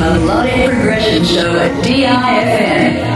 Melodic 0.00 0.70
Progression 0.70 1.24
Show 1.26 1.58
at 1.58 1.84
DIFM. 1.84 3.09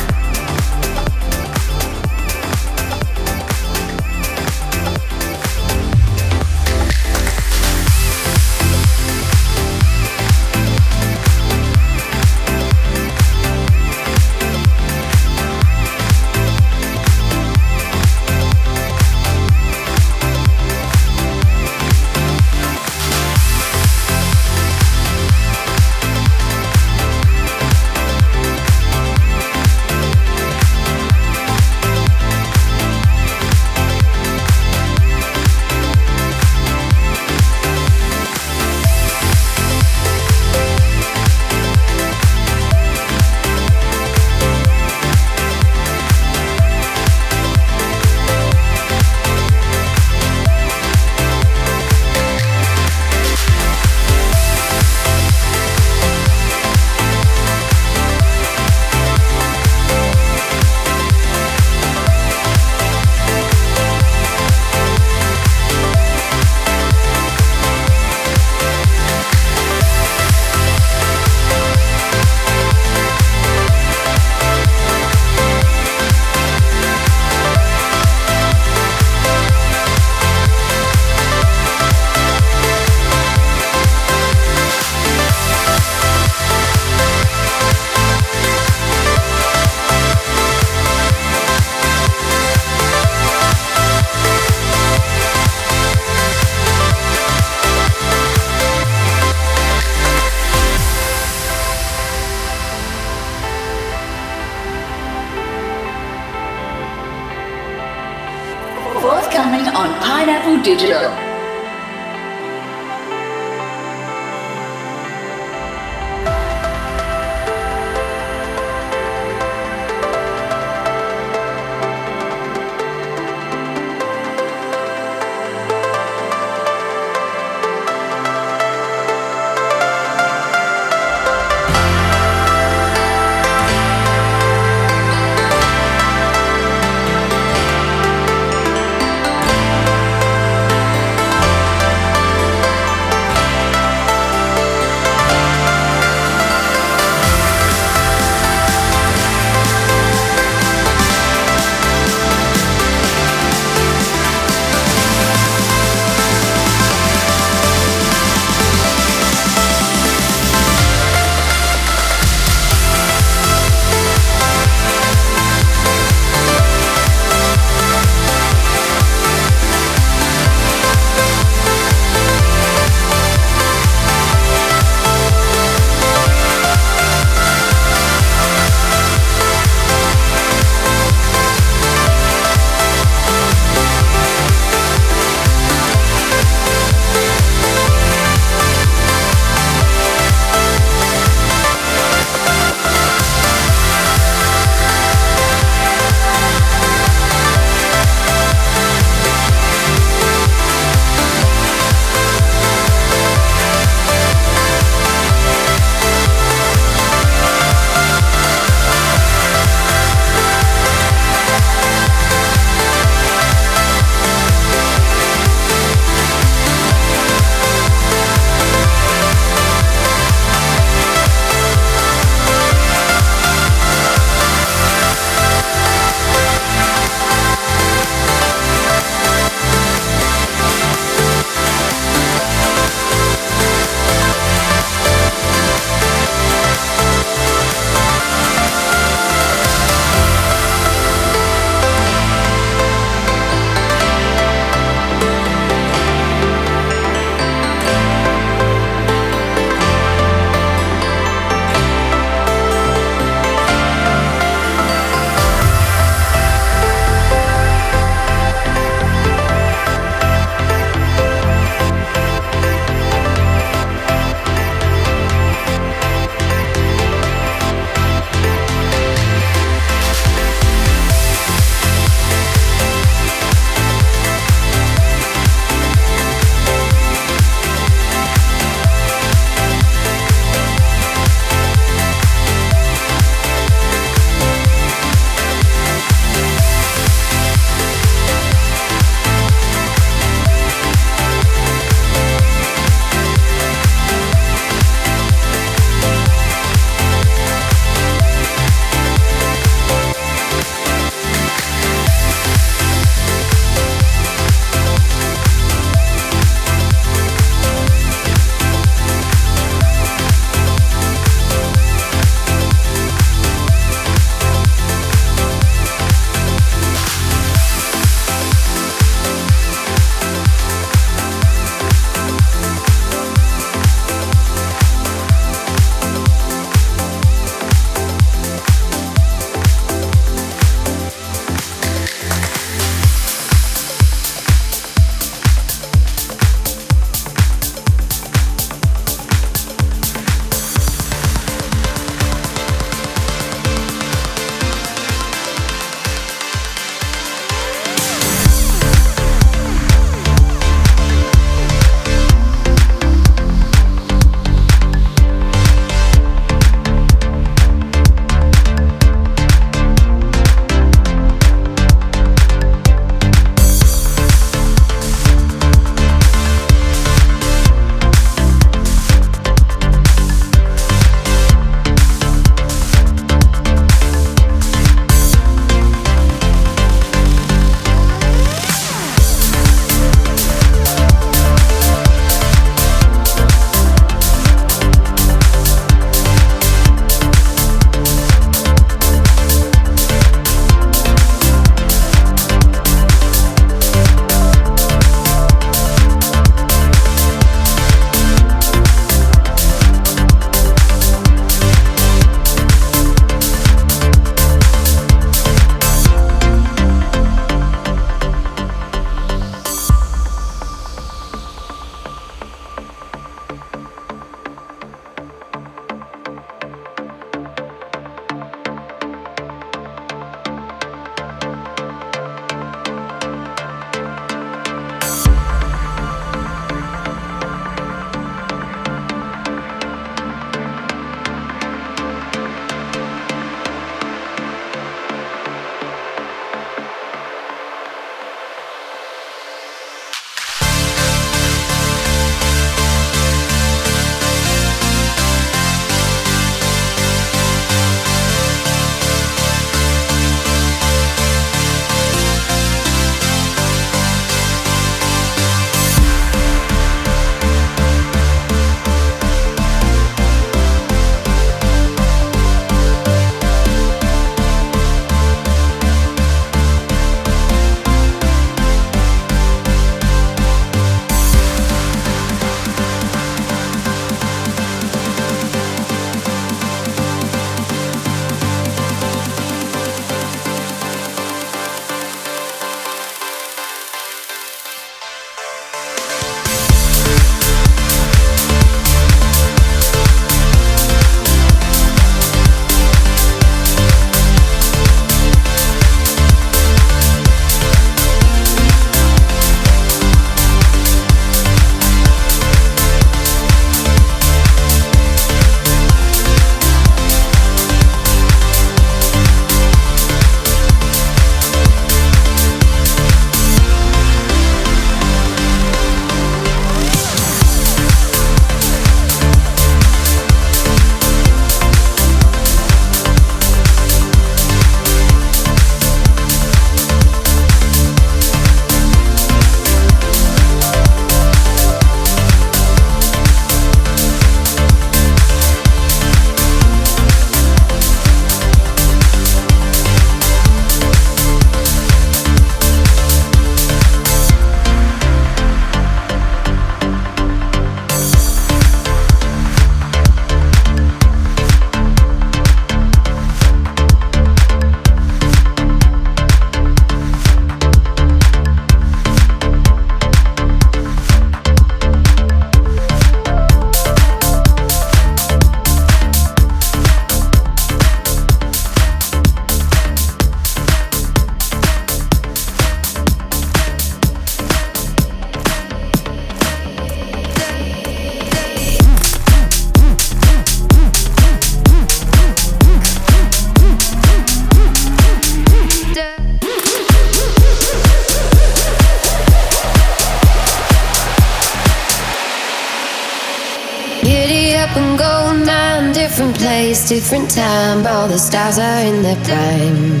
different 596.88 597.30
time. 597.30 597.86
All 597.86 598.08
the 598.08 598.18
stars 598.18 598.58
are 598.58 598.80
in 598.80 599.02
their 599.02 599.16
prime. 599.24 600.00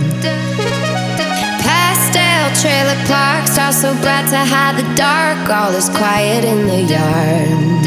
Pastel 1.64 2.46
trailer 2.60 3.00
parks 3.06 3.56
are 3.58 3.72
so 3.72 3.94
glad 4.02 4.28
to 4.28 4.38
hide 4.38 4.76
the 4.76 4.94
dark. 4.94 5.48
All 5.48 5.72
is 5.72 5.88
quiet 5.88 6.44
in 6.44 6.66
the 6.66 6.82
yard. 6.82 7.84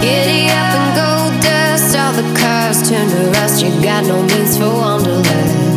Giddy 0.00 0.46
up 0.50 0.70
and 0.78 0.90
gold 0.98 1.42
dust. 1.42 1.96
All 1.96 2.12
the 2.12 2.28
cars 2.38 2.88
turn 2.88 3.08
to 3.08 3.30
rust. 3.40 3.62
You 3.62 3.70
got 3.82 4.04
no 4.04 4.22
means 4.22 4.56
for 4.56 4.70
wanderlust. 4.70 5.67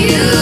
you. 0.00 0.39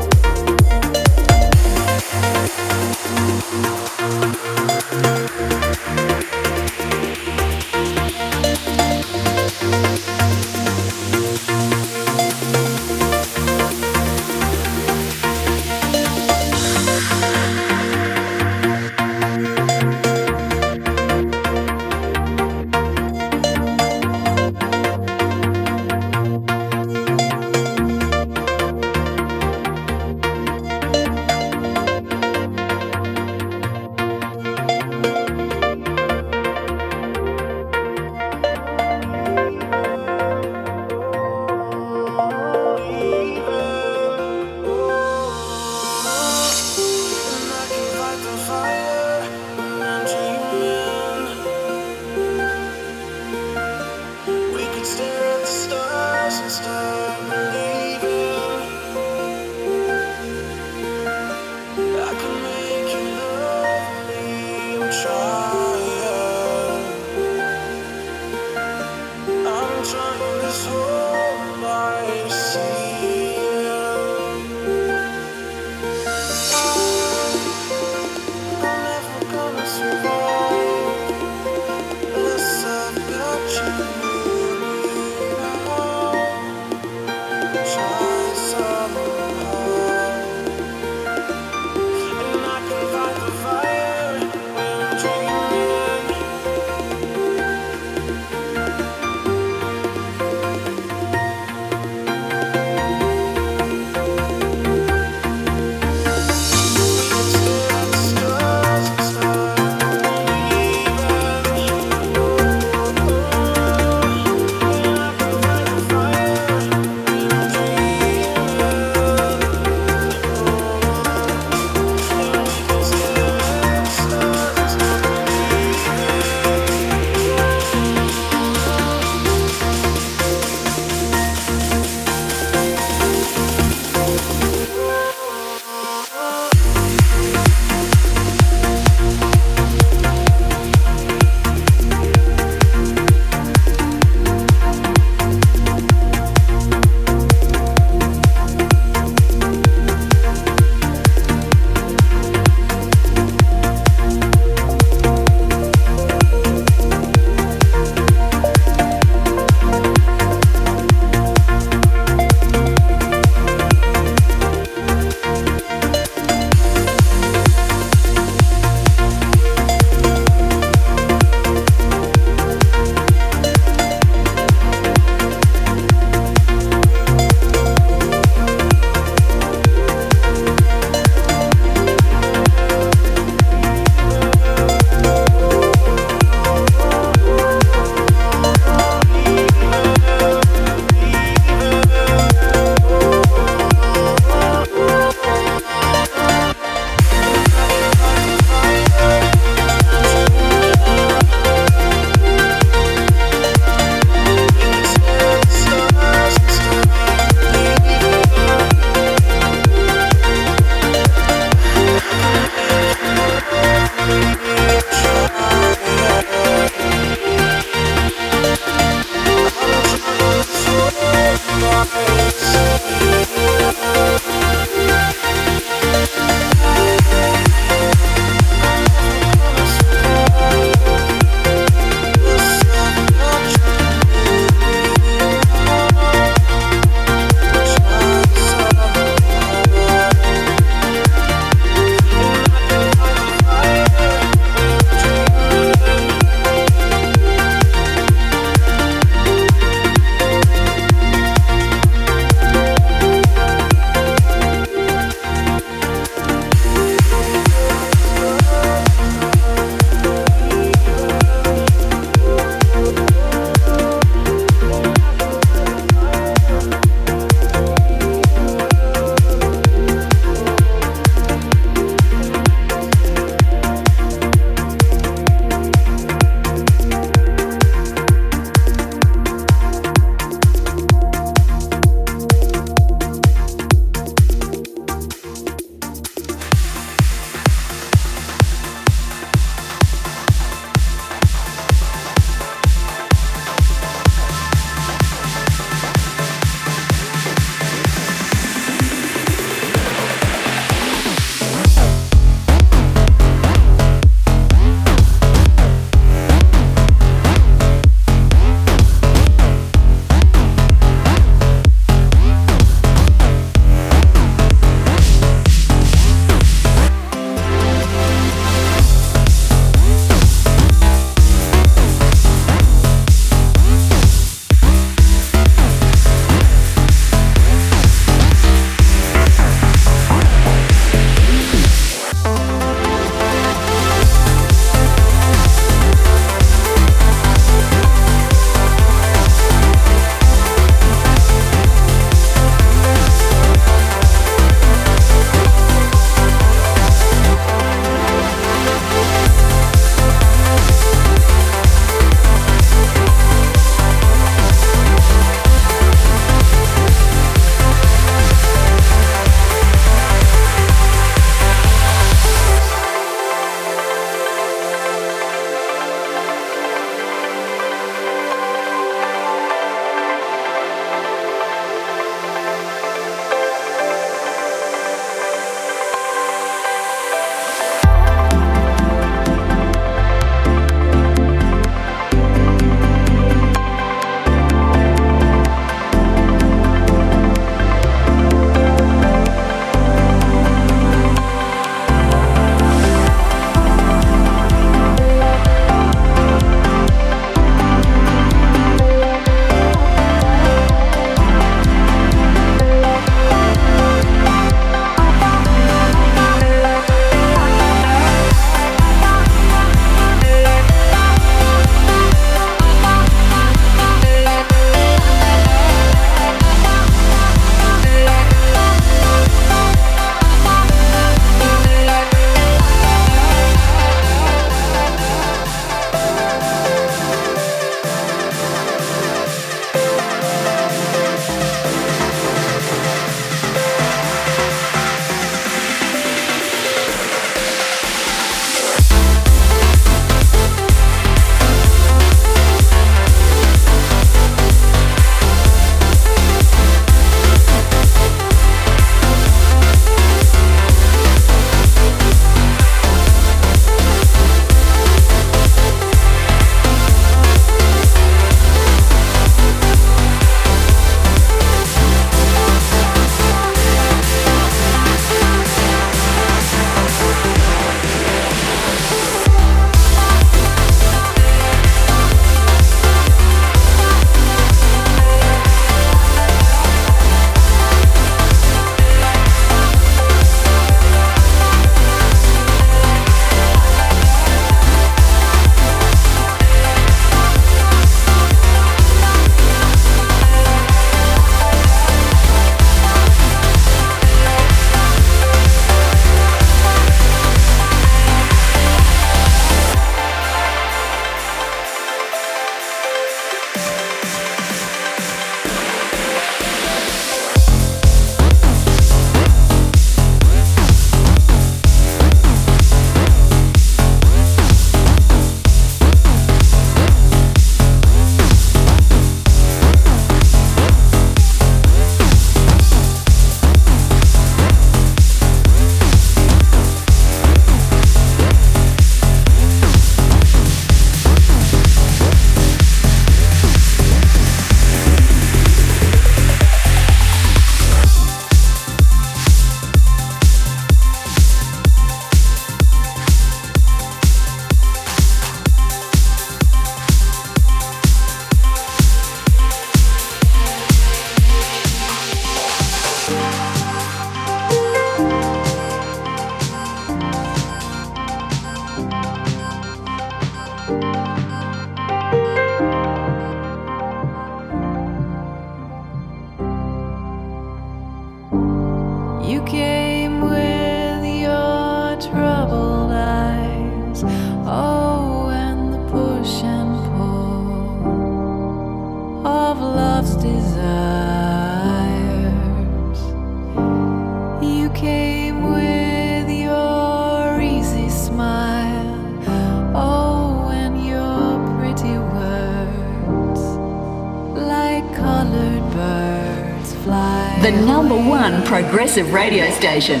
Progressive 598.90 599.14
radio 599.14 599.48
station, 599.52 600.00